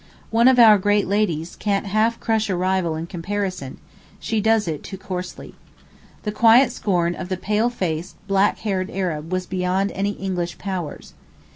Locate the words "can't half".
1.55-2.19